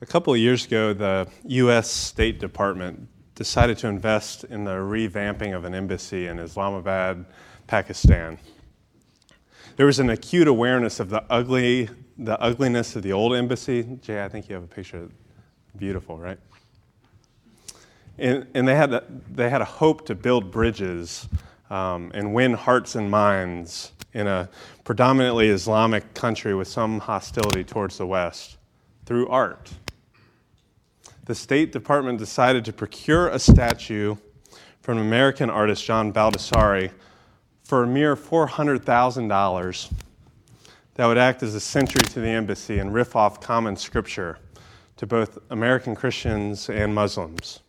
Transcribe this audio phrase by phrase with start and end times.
[0.00, 1.90] A couple of years ago, the U.S.
[1.90, 7.26] State Department decided to invest in the revamping of an embassy in Islamabad,
[7.66, 8.38] Pakistan.
[9.74, 13.98] There was an acute awareness of the ugly, the ugliness of the old embassy.
[14.00, 15.08] Jay, I think you have a picture.
[15.76, 16.38] Beautiful, right?
[18.18, 19.02] And, and they, had a,
[19.32, 21.28] they had a hope to build bridges
[21.70, 24.48] um, and win hearts and minds in a
[24.84, 28.58] predominantly Islamic country with some hostility towards the West
[29.04, 29.72] through art
[31.28, 34.16] the State Department decided to procure a statue
[34.80, 36.90] from American artist John Baldessari
[37.62, 39.92] for a mere $400,000
[40.94, 44.38] that would act as a sentry to the embassy and riff off common scripture
[44.96, 47.60] to both American Christians and Muslims.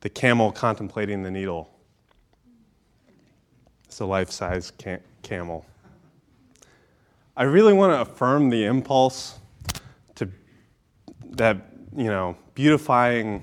[0.00, 1.68] The camel contemplating the needle.
[3.84, 5.66] It's a life size cam- camel.
[7.36, 9.38] I really want to affirm the impulse
[10.14, 10.30] to
[11.32, 13.42] that you know, beautifying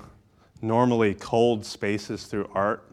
[0.62, 2.90] normally cold spaces through art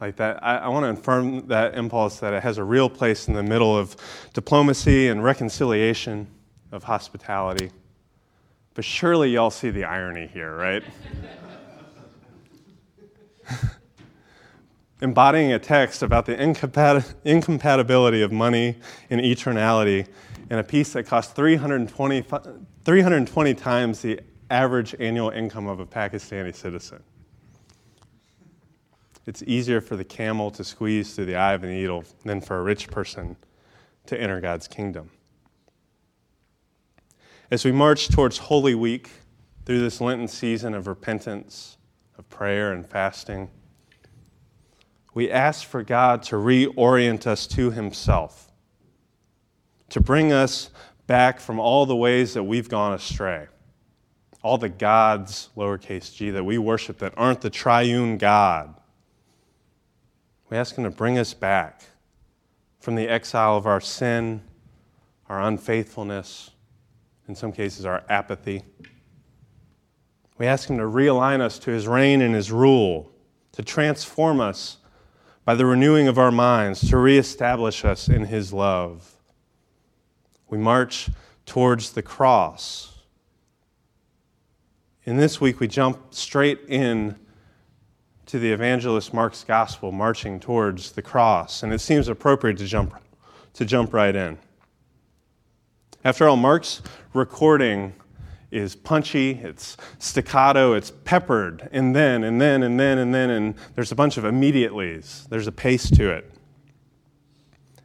[0.00, 0.42] like that.
[0.42, 3.42] I, I want to affirm that impulse that it has a real place in the
[3.44, 3.94] middle of
[4.34, 6.26] diplomacy and reconciliation,
[6.72, 7.70] of hospitality.
[8.74, 10.82] But surely y'all see the irony here, right?
[15.00, 18.76] Embodying a text about the incompat- incompatibility of money
[19.10, 20.08] and eternality
[20.50, 22.24] in a piece that costs 320,
[22.84, 24.18] 320 times the
[24.50, 27.02] average annual income of a Pakistani citizen.
[29.26, 32.58] It's easier for the camel to squeeze through the eye of the needle than for
[32.58, 33.36] a rich person
[34.06, 35.10] to enter God's kingdom.
[37.50, 39.10] As we march towards Holy Week
[39.66, 41.76] through this Lenten season of repentance,
[42.16, 43.50] of prayer, and fasting,
[45.12, 48.50] we ask for God to reorient us to Himself,
[49.90, 50.70] to bring us
[51.06, 53.48] back from all the ways that we've gone astray
[54.42, 58.74] all the gods, lowercase g, that we worship that aren't the triune God.
[60.48, 61.82] We ask Him to bring us back
[62.80, 64.42] from the exile of our sin,
[65.28, 66.50] our unfaithfulness,
[67.26, 68.62] in some cases, our apathy.
[70.38, 73.10] We ask Him to realign us to His reign and His rule,
[73.52, 74.78] to transform us
[75.44, 79.14] by the renewing of our minds, to reestablish us in His love.
[80.48, 81.10] We march
[81.44, 82.97] towards the cross
[85.08, 87.16] and this week we jump straight in
[88.26, 92.92] to the evangelist Mark's gospel, marching towards the cross, and it seems appropriate to jump,
[93.54, 94.36] to jump right in.
[96.04, 96.82] After all, Mark's
[97.14, 97.94] recording
[98.50, 103.54] is punchy, it's staccato, it's peppered, and then, and then, and then, and then, and
[103.76, 105.26] there's a bunch of immediatelys.
[105.30, 106.30] There's a pace to it.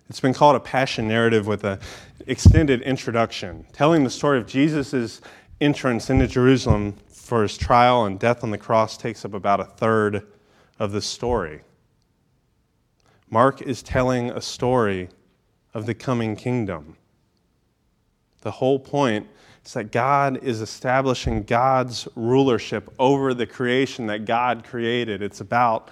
[0.09, 1.79] It's been called a passion narrative with an
[2.27, 5.21] extended introduction, telling the story of Jesus'
[5.61, 9.63] entrance into Jerusalem for his trial and death on the cross takes up about a
[9.63, 10.27] third
[10.77, 11.61] of the story.
[13.29, 15.07] Mark is telling a story
[15.73, 16.97] of the coming kingdom.
[18.41, 19.25] The whole point
[19.65, 25.21] is that God is establishing God's rulership over the creation that God created.
[25.21, 25.89] It's about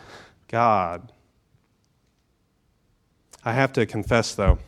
[0.50, 1.14] God.
[3.46, 4.60] I have to confess, though,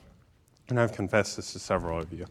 [0.69, 2.25] and I've confessed this to several of you.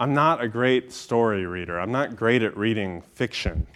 [0.00, 1.80] I'm not a great story reader.
[1.80, 3.66] I'm not great at reading fiction.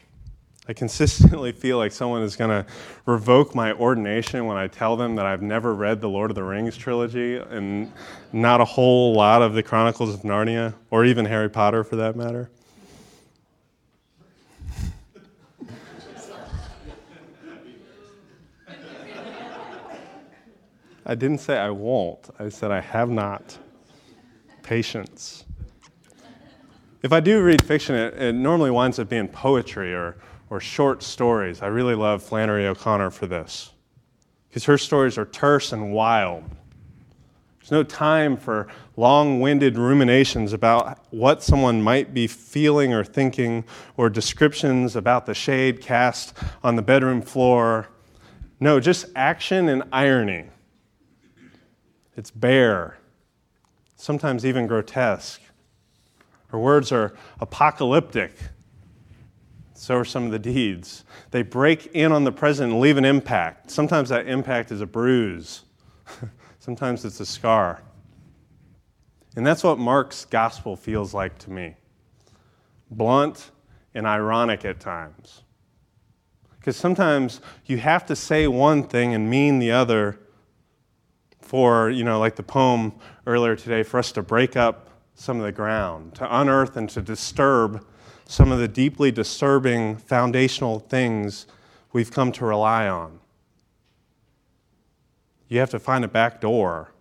[0.68, 2.64] I consistently feel like someone is going to
[3.06, 6.44] revoke my ordination when I tell them that I've never read the Lord of the
[6.44, 7.90] Rings trilogy and
[8.32, 12.14] not a whole lot of the Chronicles of Narnia, or even Harry Potter for that
[12.14, 12.48] matter.
[21.04, 23.58] I didn't say I won't, I said I have not.
[24.62, 25.44] Patience.
[27.02, 30.16] If I do read fiction, it, it normally winds up being poetry or,
[30.50, 31.60] or short stories.
[31.60, 33.72] I really love Flannery O'Connor for this
[34.48, 36.44] because her stories are terse and wild.
[37.58, 43.64] There's no time for long winded ruminations about what someone might be feeling or thinking,
[43.96, 47.88] or descriptions about the shade cast on the bedroom floor.
[48.60, 50.46] No, just action and irony.
[52.16, 52.98] It's bare,
[53.96, 55.40] sometimes even grotesque.
[56.52, 58.34] Her words are apocalyptic.
[59.72, 61.04] So are some of the deeds.
[61.30, 63.70] They break in on the present and leave an impact.
[63.70, 65.62] Sometimes that impact is a bruise,
[66.58, 67.82] sometimes it's a scar.
[69.34, 71.74] And that's what Mark's gospel feels like to me
[72.90, 73.50] blunt
[73.94, 75.40] and ironic at times.
[76.58, 80.20] Because sometimes you have to say one thing and mean the other
[81.40, 82.92] for, you know, like the poem
[83.26, 87.02] earlier today, for us to break up some of the ground, to unearth and to
[87.02, 87.84] disturb
[88.26, 91.46] some of the deeply disturbing foundational things
[91.92, 93.20] we've come to rely on.
[95.48, 96.92] You have to find a back door.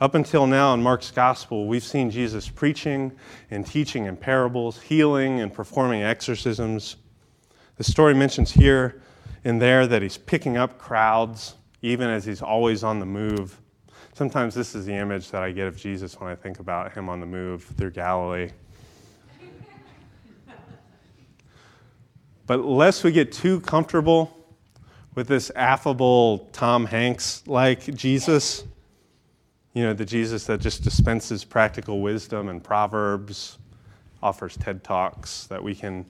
[0.00, 3.12] Up until now in Mark's gospel, we've seen Jesus preaching
[3.50, 6.96] and teaching in parables, healing and performing exorcisms.
[7.76, 9.02] The story mentions here
[9.44, 13.60] and there that he's picking up crowds, even as he's always on the move.
[14.20, 17.08] Sometimes this is the image that I get of Jesus when I think about him
[17.08, 18.50] on the move through Galilee.
[22.46, 24.36] but lest we get too comfortable
[25.14, 28.64] with this affable Tom Hanks like Jesus,
[29.72, 33.56] you know, the Jesus that just dispenses practical wisdom and proverbs,
[34.22, 36.04] offers TED Talks that we can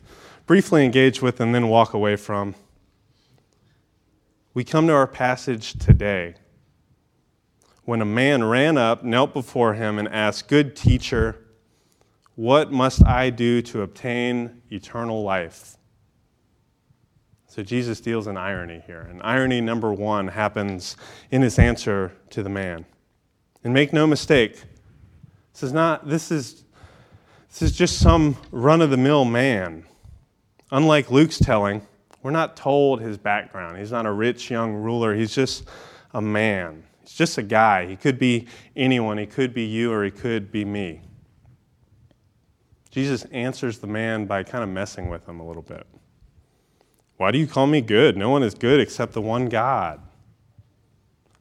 [0.47, 2.57] briefly engage with and then walk away from.
[4.53, 6.35] We come to our passage today
[7.91, 11.45] when a man ran up, knelt before him, and asked, Good teacher,
[12.37, 15.77] what must I do to obtain eternal life?
[17.49, 19.09] So Jesus deals in irony here.
[19.11, 20.97] And irony number one happens
[21.33, 22.87] in his answer to the man.
[23.65, 24.63] And make no mistake,
[25.53, 26.63] this is not, this is,
[27.49, 29.85] this is just some run of the mill man.
[30.71, 31.85] Unlike Luke's telling,
[32.23, 33.79] we're not told his background.
[33.79, 35.65] He's not a rich young ruler, he's just
[36.15, 36.85] a man.
[37.11, 37.87] He's just a guy.
[37.87, 38.47] He could be
[38.77, 41.01] anyone, he could be you, or he could be me.
[42.89, 45.89] Jesus answers the man by kind of messing with him a little bit.
[47.17, 48.17] Why do you call me good?
[48.17, 50.01] No one is good except the one God.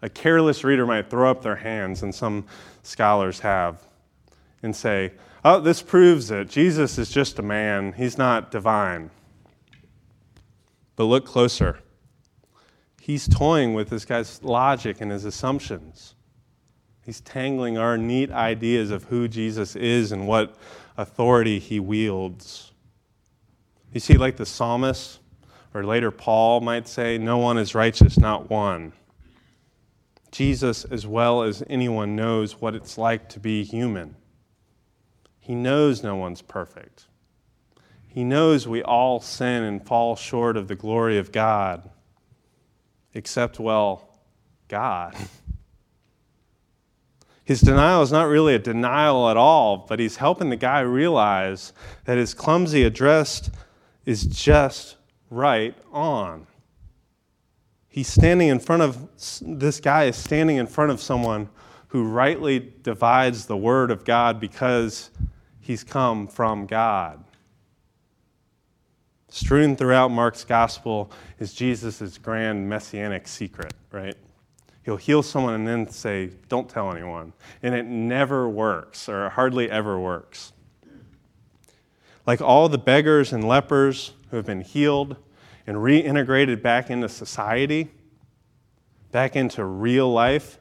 [0.01, 2.45] A careless reader might throw up their hands, and some
[2.81, 3.83] scholars have,
[4.63, 5.11] and say,
[5.45, 6.49] Oh, this proves it.
[6.49, 9.11] Jesus is just a man, he's not divine.
[10.95, 11.77] But look closer.
[13.01, 16.15] He's toying with this guy's logic and his assumptions.
[17.03, 20.55] He's tangling our neat ideas of who Jesus is and what
[20.97, 22.71] authority he wields.
[23.91, 25.19] You see, like the psalmist,
[25.73, 28.93] or later Paul might say, No one is righteous, not one.
[30.31, 34.15] Jesus, as well as anyone, knows what it's like to be human.
[35.39, 37.07] He knows no one's perfect.
[38.07, 41.89] He knows we all sin and fall short of the glory of God,
[43.13, 44.09] except, well,
[44.67, 45.15] God.
[47.43, 51.73] His denial is not really a denial at all, but he's helping the guy realize
[52.05, 53.49] that his clumsy address
[54.05, 54.97] is just
[55.31, 56.45] right on.
[57.87, 59.07] He's standing in front of,
[59.41, 61.49] this guy is standing in front of someone
[61.87, 65.09] who rightly divides the word of God because
[65.59, 67.23] he's come from God.
[69.29, 74.15] Strewn throughout Mark's gospel is Jesus' grand messianic secret, right?
[74.83, 77.33] He'll heal someone and then say, Don't tell anyone.
[77.61, 80.51] And it never works, or hardly ever works.
[82.25, 85.15] Like all the beggars and lepers who have been healed
[85.67, 87.91] and reintegrated back into society,
[89.11, 90.59] back into real life,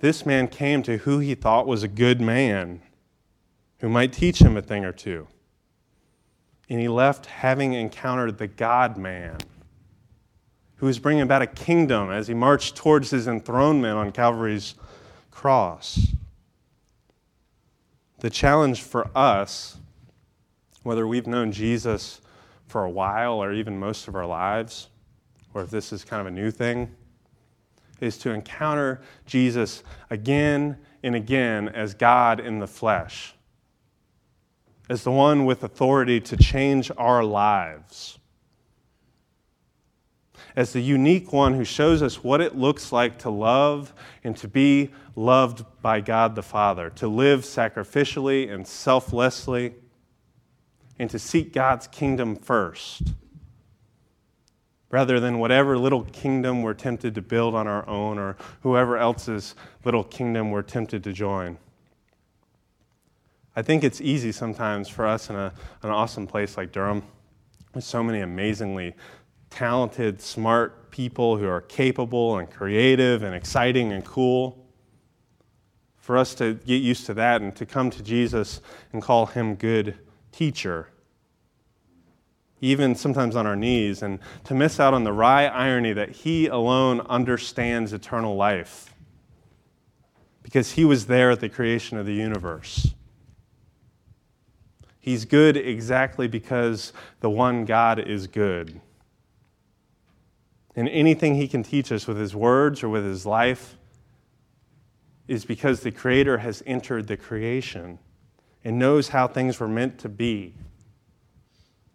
[0.00, 2.82] this man came to who he thought was a good man
[3.78, 5.26] who might teach him a thing or two.
[6.68, 9.38] And he left having encountered the God man
[10.76, 14.74] who was bringing about a kingdom as he marched towards his enthronement on Calvary's
[15.30, 16.14] cross.
[18.18, 19.76] The challenge for us,
[20.82, 22.20] whether we've known Jesus
[22.66, 24.88] for a while or even most of our lives,
[25.52, 26.94] or if this is kind of a new thing,
[28.00, 33.33] is to encounter Jesus again and again as God in the flesh
[34.88, 38.18] as the one with authority to change our lives,
[40.56, 44.46] as the unique one who shows us what it looks like to love and to
[44.46, 49.74] be loved by God the Father, to live sacrificially and selflessly,
[50.98, 53.14] and to seek God's kingdom first,
[54.90, 59.56] rather than whatever little kingdom we're tempted to build on our own or whoever else's
[59.84, 61.58] little kingdom we're tempted to join.
[63.56, 67.04] I think it's easy sometimes for us in a, an awesome place like Durham,
[67.72, 68.94] with so many amazingly
[69.50, 74.66] talented, smart people who are capable and creative and exciting and cool,
[75.96, 78.60] for us to get used to that and to come to Jesus
[78.92, 79.96] and call him good
[80.32, 80.88] teacher.
[82.60, 86.46] Even sometimes on our knees, and to miss out on the wry irony that he
[86.46, 88.94] alone understands eternal life
[90.42, 92.94] because he was there at the creation of the universe.
[95.04, 98.80] He's good exactly because the one God is good.
[100.74, 103.76] And anything he can teach us with his words or with his life
[105.28, 107.98] is because the Creator has entered the creation
[108.64, 110.54] and knows how things were meant to be,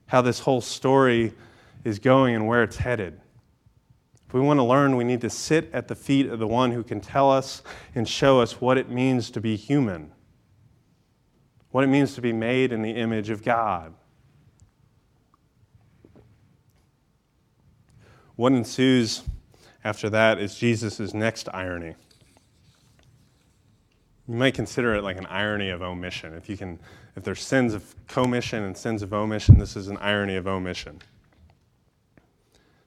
[0.06, 1.34] how this whole story
[1.84, 3.20] is going and where it's headed.
[4.28, 6.74] If we want to learn, we need to sit at the feet of the one
[6.74, 7.64] who can tell us
[7.96, 10.12] and show us what it means to be human,
[11.72, 13.94] what it means to be made in the image of God.
[18.36, 19.24] What ensues
[19.84, 21.96] after that is Jesus' next irony.
[24.28, 26.34] You might consider it like an irony of omission.
[26.34, 26.80] If you can,
[27.16, 31.02] if there's sins of commission and sins of omission, this is an irony of omission.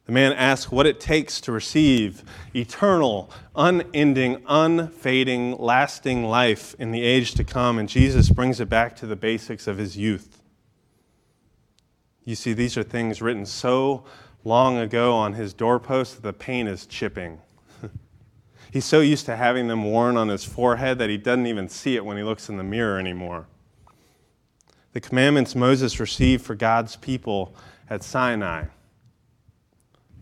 [0.06, 7.02] The man asks what it takes to receive eternal, unending, unfading, lasting life in the
[7.02, 10.42] age to come, and Jesus brings it back to the basics of his youth.
[12.24, 14.04] You see, these are things written so
[14.44, 17.40] long ago on his doorpost that the paint is chipping.
[18.72, 21.94] He's so used to having them worn on his forehead that he doesn't even see
[21.94, 23.46] it when he looks in the mirror anymore.
[24.94, 27.54] The commandments Moses received for God's people
[27.88, 28.64] at Sinai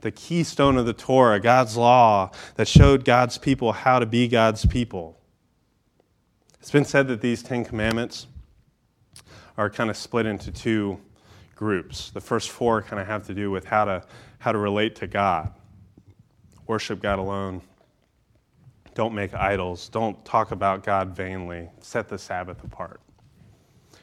[0.00, 4.64] the keystone of the Torah, God's law that showed God's people how to be God's
[4.66, 5.19] people.
[6.59, 8.26] It's been said that these Ten Commandments
[9.57, 11.00] are kind of split into two
[11.54, 12.11] groups.
[12.11, 14.04] The first four kind of have to do with how to,
[14.38, 15.52] how to relate to God,
[16.66, 17.62] worship God alone,
[18.95, 23.00] don't make idols, don't talk about God vainly, set the Sabbath apart.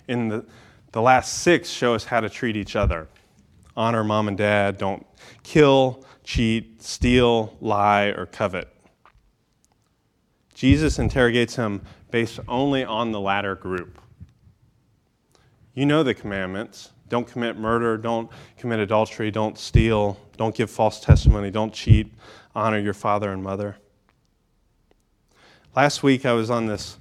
[0.08, 0.46] In the,
[0.92, 3.08] the last six show us how to treat each other
[3.78, 5.06] honor mom and dad, don't
[5.44, 8.68] kill, cheat, steal, lie, or covet.
[10.54, 14.02] Jesus interrogates him based only on the latter group.
[15.76, 21.00] You know the commandments don't commit murder, don't commit adultery, don't steal, don't give false
[21.00, 22.12] testimony, don't cheat,
[22.56, 23.78] honor your father and mother.
[25.76, 26.98] Last week I was on this,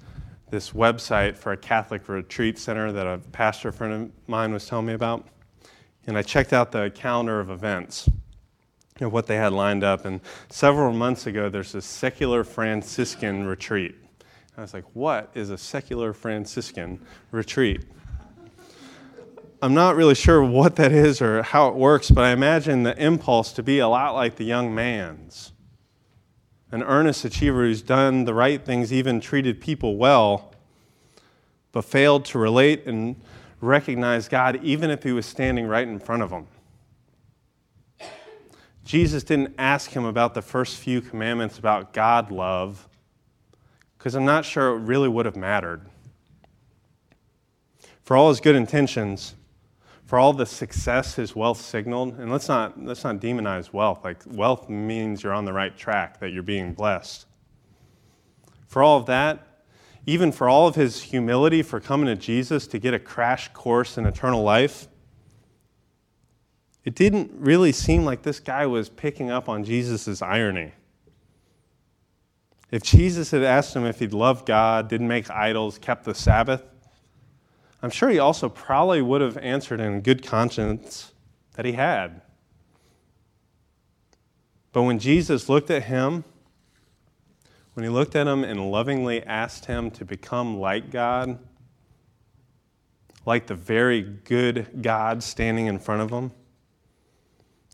[0.51, 4.87] this website for a Catholic retreat center that a pastor friend of mine was telling
[4.87, 5.27] me about
[6.07, 8.09] and I checked out the calendar of events
[9.01, 10.05] and what they had lined up.
[10.05, 13.97] And several months ago, there's a secular Franciscan retreat.
[14.57, 17.85] I was like, what is a secular Franciscan retreat?
[19.61, 22.97] I'm not really sure what that is or how it works, but I imagine the
[23.03, 25.53] impulse to be a lot like the young man's.
[26.71, 30.53] An earnest achiever who's done the right things, even treated people well,
[31.73, 33.17] but failed to relate and
[33.67, 36.47] recognize God even if he was standing right in front of him.
[38.85, 42.89] Jesus didn't ask him about the first few commandments about God love
[43.99, 45.83] because I'm not sure it really would have mattered.
[48.05, 49.35] For all his good intentions,
[50.05, 54.05] for all the success his wealth signaled, and let's not, let's not demonize wealth.
[54.05, 57.27] Like, wealth means you're on the right track, that you're being blessed.
[58.69, 59.56] For all of that,
[60.07, 63.99] even for all of his humility for coming to Jesus to get a crash course
[63.99, 64.87] in eternal life,
[66.85, 70.73] it didn't really seem like this guy was picking up on Jesus' irony.
[72.71, 76.63] If Jesus had asked him if he'd loved God, didn't make idols, kept the Sabbath,
[77.83, 81.13] I'm sure he also probably would have answered in good conscience
[81.55, 82.23] that he had.
[84.73, 86.25] But when Jesus looked at him,
[87.77, 91.39] when he looked at him and lovingly asked him to become like God,
[93.27, 96.33] like the very good God standing in front of him,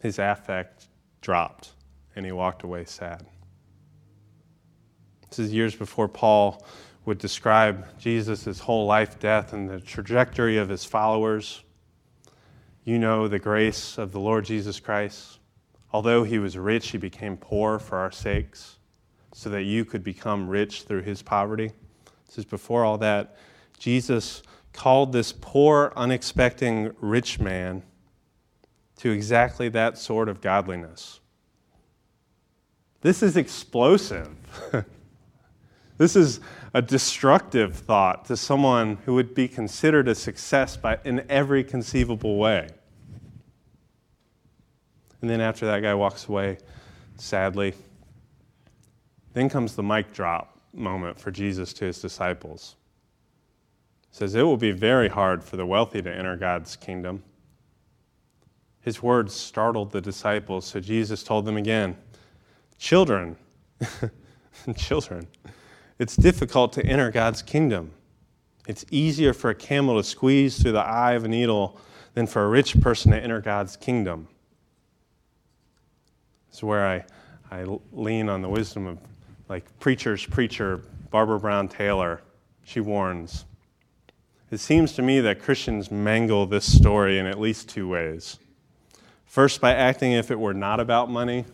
[0.03, 0.89] his affect
[1.21, 1.75] dropped
[2.17, 3.25] and he walked away sad.
[5.29, 6.67] This is years before Paul
[7.05, 11.63] would describe Jesus' whole life, death, and the trajectory of his followers.
[12.83, 15.39] You know the grace of the Lord Jesus Christ.
[15.93, 18.79] Although he was rich, he became poor for our sakes
[19.33, 21.73] so that you could become rich through his poverty.
[22.27, 23.37] This is before all that.
[23.79, 27.83] Jesus called this poor, unexpecting rich man
[28.97, 31.21] to exactly that sort of godliness.
[33.01, 34.29] This is explosive.
[35.99, 36.41] this is
[36.73, 42.37] a destructive thought to someone who would be considered a success by, in every conceivable
[42.37, 42.69] way.
[45.21, 46.59] And then after that guy walks away,
[47.17, 47.75] sadly,
[49.33, 52.77] then comes the mic drop moment for Jesus to his disciples.
[54.11, 57.23] He says, It will be very hard for the wealthy to enter God's kingdom.
[58.81, 61.97] His words startled the disciples, so Jesus told them again,
[62.79, 63.37] Children,
[64.77, 65.29] children,
[65.99, 67.93] it's difficult to enter God's kingdom.
[68.67, 71.81] It's easier for a camel to squeeze through the eye of a needle
[72.15, 74.29] than for a rich person to enter God's kingdom.
[76.53, 77.05] Is where I,
[77.51, 78.99] I lean on the wisdom of
[79.53, 80.81] like preacher's preacher,
[81.11, 82.23] Barbara Brown Taylor,
[82.65, 83.45] she warns
[84.51, 88.39] It seems to me that Christians mangle this story in at least two ways.
[89.27, 91.45] First, by acting if it were not about money,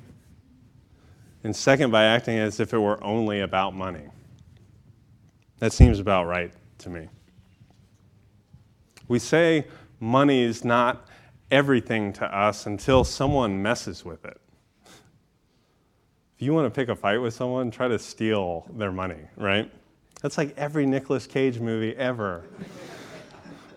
[1.43, 4.07] and second, by acting as if it were only about money.
[5.59, 7.09] That seems about right to me.
[9.09, 9.67] We say
[9.99, 11.09] money is not
[11.51, 14.41] everything to us until someone messes with it.
[16.39, 19.69] If you want to pick a fight with someone, try to steal their money, right?
[20.23, 22.45] That's like every Nicolas Cage movie ever.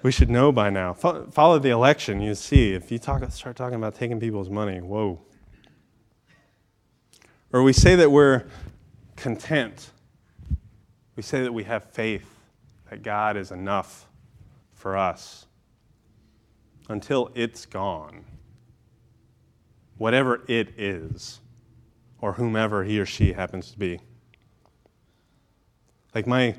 [0.04, 0.94] we should know by now.
[0.94, 2.74] follow the election, you see.
[2.74, 5.20] If you talk, start talking about taking people's money, whoa.
[7.52, 8.44] Or we say that we're
[9.16, 9.90] content.
[11.16, 12.30] We say that we have faith,
[12.92, 14.06] that God is enough
[14.76, 15.48] for us
[16.90, 18.24] until it's gone.
[19.98, 21.41] Whatever it is,
[22.22, 24.00] or whomever he or she happens to be.
[26.14, 26.56] Like my,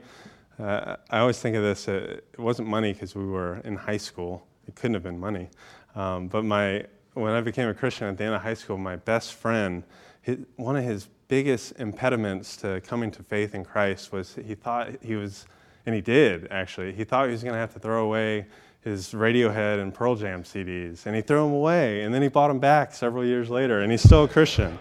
[0.59, 1.89] uh, I always think of this.
[1.89, 4.47] Uh, it wasn't money because we were in high school.
[4.67, 5.49] It couldn't have been money.
[5.95, 8.97] Um, but my, when I became a Christian at the end of high school, my
[8.97, 9.85] best friend,
[10.23, 14.91] his, one of his biggest impediments to coming to faith in Christ was he thought
[15.03, 15.47] he was,
[15.87, 16.93] and he did actually.
[16.93, 18.47] He thought he was going to have to throw away
[18.83, 22.49] his Radiohead and Pearl Jam CDs, and he threw them away, and then he bought
[22.49, 24.79] them back several years later, and he's still a Christian.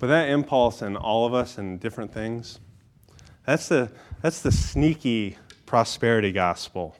[0.00, 2.58] But that impulse in all of us and different things,
[3.46, 3.92] that's the,
[4.22, 6.96] that's the sneaky prosperity gospel.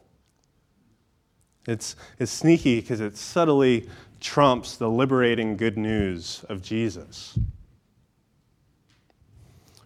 [1.66, 3.88] It's, it's sneaky because it subtly
[4.20, 7.38] trumps the liberating good news of Jesus.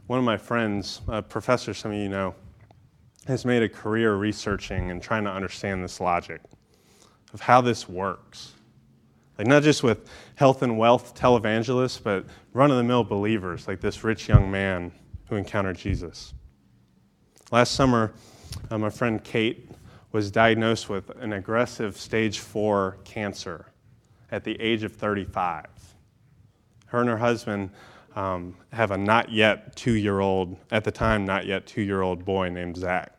[0.08, 2.34] One of my friends, a professor, some of you know,
[3.28, 6.40] has made a career researching and trying to understand this logic
[7.32, 8.54] of how this works.
[9.38, 13.80] Like, not just with health and wealth televangelists, but run of the mill believers, like
[13.80, 14.92] this rich young man
[15.28, 16.34] who encountered Jesus.
[17.50, 18.12] Last summer,
[18.70, 19.70] uh, my friend Kate
[20.12, 23.66] was diagnosed with an aggressive stage four cancer
[24.30, 25.66] at the age of 35.
[26.86, 27.70] Her and her husband
[28.14, 32.02] um, have a not yet two year old, at the time, not yet two year
[32.02, 33.13] old boy named Zach.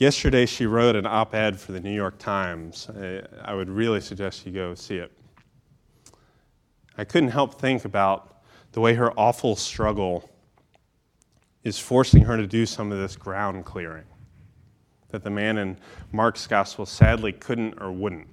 [0.00, 2.88] Yesterday, she wrote an op ed for the New York Times.
[3.42, 5.12] I would really suggest you go see it.
[6.96, 8.40] I couldn't help think about
[8.72, 10.30] the way her awful struggle
[11.64, 14.06] is forcing her to do some of this ground clearing
[15.10, 15.76] that the man in
[16.12, 18.28] Mark's gospel sadly couldn't or wouldn't.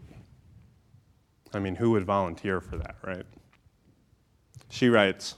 [1.53, 3.25] I mean, who would volunteer for that, right?
[4.69, 5.35] She writes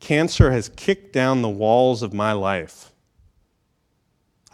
[0.00, 2.93] Cancer has kicked down the walls of my life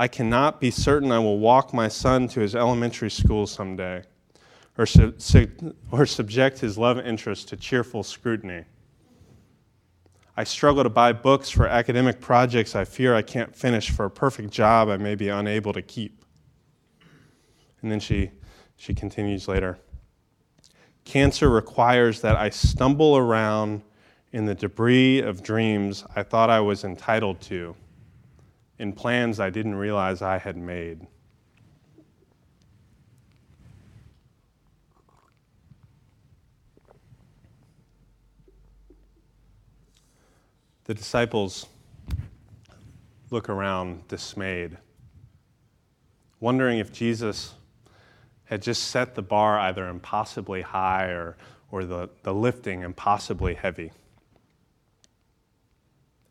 [0.00, 4.02] I cannot be certain I will walk my son to his elementary school someday
[4.78, 5.12] or, su-
[5.90, 8.64] or subject his love interest to cheerful scrutiny.
[10.38, 14.10] I struggle to buy books for academic projects I fear I can't finish for a
[14.10, 16.24] perfect job I may be unable to keep.
[17.82, 18.30] And then she,
[18.76, 19.78] she continues later
[21.04, 23.82] Cancer requires that I stumble around
[24.32, 27.76] in the debris of dreams I thought I was entitled to
[28.80, 31.06] in plans I didn't realize I had made.
[40.84, 41.66] The disciples
[43.30, 44.78] look around dismayed,
[46.40, 47.52] wondering if Jesus
[48.44, 51.36] had just set the bar either impossibly high or,
[51.70, 53.92] or the, the lifting impossibly heavy.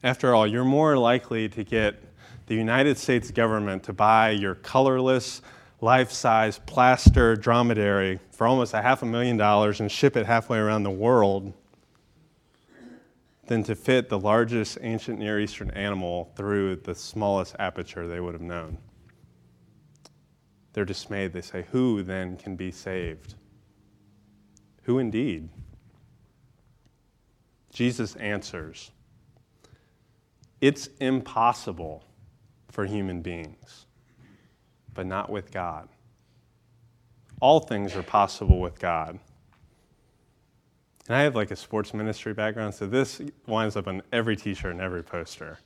[0.01, 2.08] After all, you're more likely to get
[2.47, 5.41] the United States government to buy your colorless,
[5.81, 10.57] life size plaster dromedary for almost a half a million dollars and ship it halfway
[10.57, 11.53] around the world
[13.47, 18.33] than to fit the largest ancient Near Eastern animal through the smallest aperture they would
[18.33, 18.77] have known.
[20.73, 21.33] They're dismayed.
[21.33, 23.33] They say, Who then can be saved?
[24.83, 25.49] Who indeed?
[27.73, 28.91] Jesus answers,
[30.61, 32.03] It's impossible
[32.69, 33.87] for human beings,
[34.93, 35.89] but not with God.
[37.41, 39.19] All things are possible with God.
[41.07, 44.53] And I have like a sports ministry background, so this winds up on every t
[44.53, 45.59] shirt and every poster.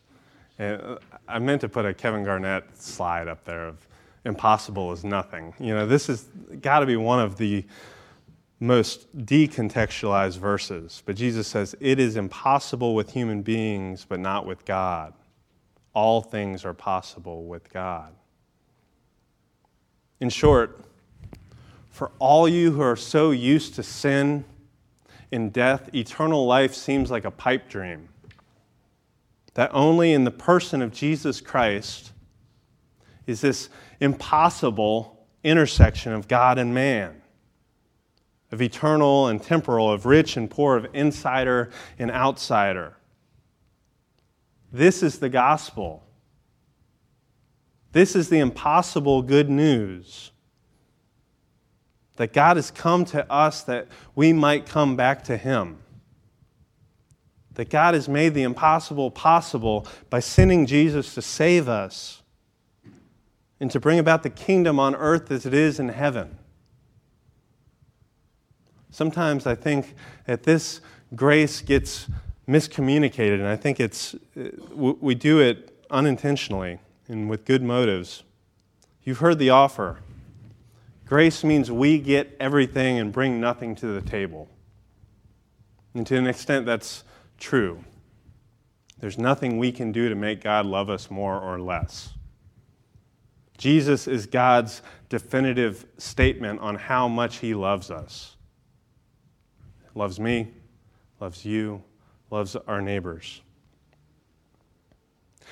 [0.57, 3.85] And uh, I meant to put a Kevin Garnett slide up there of
[4.23, 5.53] impossible is nothing.
[5.59, 6.29] You know, this has
[6.61, 7.65] got to be one of the
[8.59, 11.03] most decontextualized verses.
[11.05, 15.13] But Jesus says, It is impossible with human beings, but not with God
[15.93, 18.13] all things are possible with God.
[20.19, 20.79] In short,
[21.89, 24.45] for all you who are so used to sin
[25.31, 28.09] and death, eternal life seems like a pipe dream.
[29.53, 32.11] That only in the person of Jesus Christ
[33.27, 37.21] is this impossible intersection of God and man,
[38.51, 42.95] of eternal and temporal, of rich and poor, of insider and outsider.
[44.73, 46.03] This is the gospel.
[47.91, 50.31] This is the impossible good news
[52.15, 55.77] that God has come to us that we might come back to Him.
[57.53, 62.23] That God has made the impossible possible by sending Jesus to save us
[63.59, 66.39] and to bring about the kingdom on earth as it is in heaven.
[68.89, 69.93] Sometimes I think
[70.25, 70.81] that this
[71.15, 72.07] grace gets
[72.47, 78.23] miscommunicated, and I think it's, uh, we do it unintentionally and with good motives.
[79.03, 79.99] You've heard the offer.
[81.05, 84.49] Grace means we get everything and bring nothing to the table.
[85.93, 87.03] And to an extent, that's
[87.37, 87.83] true.
[88.99, 92.13] There's nothing we can do to make God love us more or less.
[93.57, 98.35] Jesus is God's definitive statement on how much He loves us.
[99.93, 100.47] Loves me,
[101.19, 101.83] loves you,
[102.33, 103.41] loves our neighbors.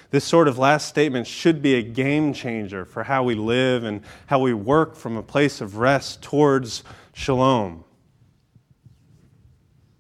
[0.10, 4.02] This sort of last statement should be a game changer for how we live and
[4.26, 7.84] how we work from a place of rest towards shalom.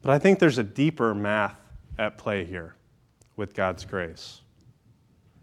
[0.01, 1.55] But I think there's a deeper math
[1.99, 2.73] at play here
[3.35, 4.41] with God's grace.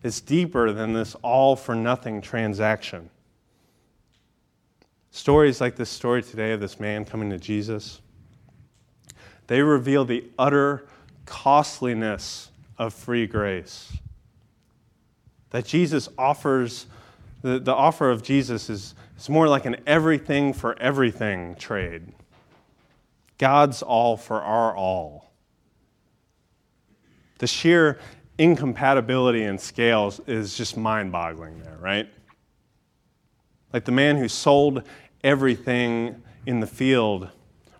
[0.02, 3.10] It's deeper than this all for nothing transaction.
[5.12, 8.00] Stories like this story today of this man coming to Jesus,
[9.46, 10.88] they reveal the utter
[11.28, 13.92] costliness of free grace
[15.50, 16.86] that Jesus offers,
[17.42, 22.12] the, the offer of Jesus is, is more like an everything for everything trade.
[23.36, 25.30] God's all for our all.
[27.38, 27.98] The sheer
[28.38, 32.08] incompatibility in scales is just mind boggling there, right?
[33.72, 34.82] Like the man who sold
[35.22, 37.28] everything in the field,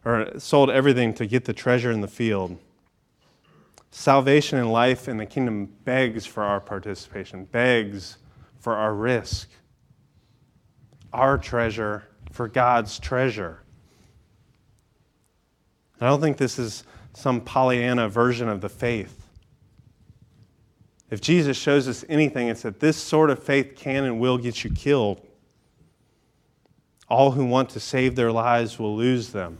[0.04, 2.58] or sold everything to get the treasure in the field
[3.90, 8.18] Salvation and life in the kingdom begs for our participation, begs
[8.58, 9.48] for our risk.
[11.12, 13.62] Our treasure for God's treasure.
[16.00, 19.26] I don't think this is some Pollyanna version of the faith.
[21.10, 24.62] If Jesus shows us anything, it's that this sort of faith can and will get
[24.62, 25.26] you killed.
[27.08, 29.58] All who want to save their lives will lose them.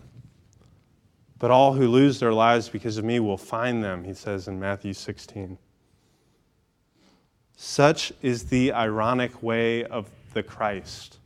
[1.39, 4.59] But all who lose their lives because of me will find them, he says in
[4.59, 5.59] Matthew 16.
[7.57, 11.19] Such is the ironic way of the Christ.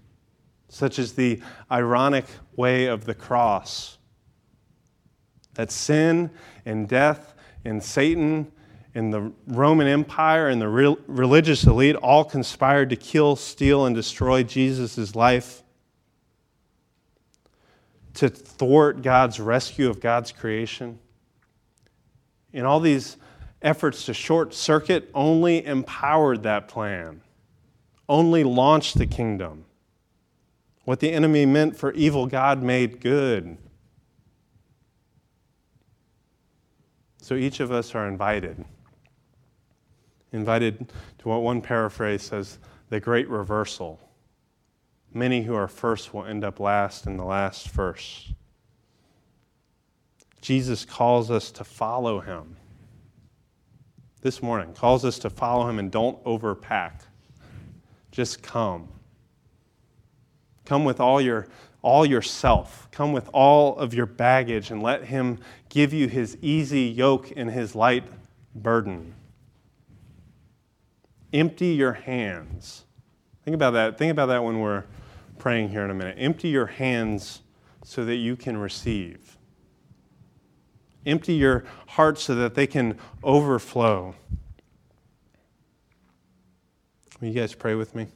[0.68, 3.98] Such is the ironic way of the cross.
[5.54, 6.30] That sin
[6.64, 8.50] and death and Satan
[8.94, 14.42] and the Roman Empire and the religious elite all conspired to kill, steal, and destroy
[14.42, 15.61] Jesus' life
[18.14, 20.98] to thwart God's rescue of God's creation.
[22.52, 23.16] And all these
[23.62, 27.22] efforts to short circuit only empowered that plan,
[28.08, 29.64] only launched the kingdom.
[30.84, 33.56] What the enemy meant for evil, God made good.
[37.22, 38.64] So each of us are invited.
[40.32, 44.00] Invited to what one paraphrase says the great reversal.
[45.14, 48.32] Many who are first will end up last, and the last first.
[50.40, 52.56] Jesus calls us to follow him.
[54.22, 57.02] This morning, calls us to follow him and don't overpack.
[58.10, 58.88] Just come.
[60.64, 61.48] Come with all your
[61.82, 62.88] all yourself.
[62.92, 67.50] Come with all of your baggage and let him give you his easy yoke and
[67.50, 68.04] his light
[68.54, 69.14] burden.
[71.32, 72.84] Empty your hands.
[73.44, 73.98] Think about that.
[73.98, 74.84] Think about that when we're
[75.38, 76.16] praying here in a minute.
[76.18, 77.42] Empty your hands
[77.84, 79.36] so that you can receive.
[81.04, 84.14] Empty your heart so that they can overflow.
[87.20, 88.06] Will you guys pray with me?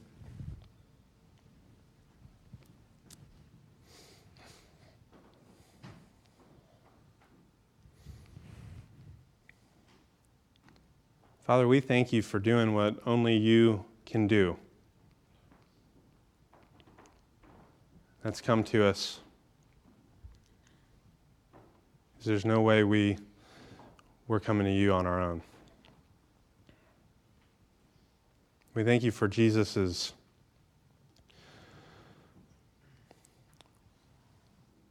[11.45, 14.57] Father, we thank you for doing what only you can do.
[18.27, 19.21] That's come to us.
[22.25, 23.17] There's no way we,
[24.27, 25.41] we're coming to you on our own.
[28.73, 30.11] We thank you for Jesus'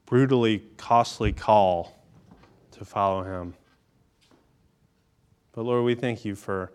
[0.06, 1.94] brutally costly call
[2.70, 3.52] to follow him.
[5.52, 6.72] But Lord, we thank you for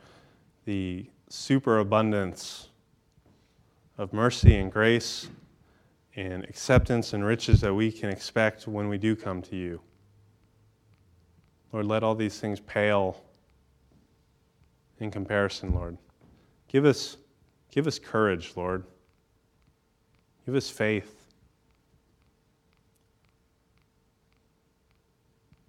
[0.65, 2.69] the superabundance
[3.97, 5.28] of mercy and grace
[6.15, 9.80] and acceptance and riches that we can expect when we do come to you.
[11.71, 13.24] Lord, let all these things pale
[15.00, 15.97] in comparison, Lord.
[16.67, 17.17] Give us,
[17.71, 18.84] give us courage, Lord.
[20.45, 21.17] Give us faith.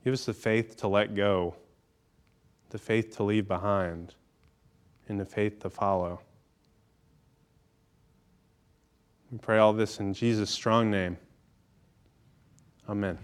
[0.04, 1.54] Give us the faith to let go,
[2.70, 4.14] the faith to leave behind,
[5.08, 6.20] and the faith to follow.
[9.32, 11.16] We pray all this in Jesus' strong name.
[12.86, 13.18] Amen.